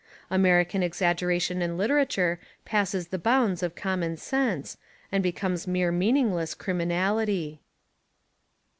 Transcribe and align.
American 0.31 0.81
exaggera 0.81 1.39
tion 1.39 1.61
in 1.61 1.77
literature 1.77 2.39
passes 2.65 3.09
the 3.09 3.19
bounds 3.19 3.61
of 3.61 3.75
common 3.75 4.17
sense, 4.17 4.75
and 5.11 5.21
becomes 5.21 5.67
mere 5.67 5.91
meaningless 5.91 6.55
criminal 6.55 7.19
ity. 7.19 7.61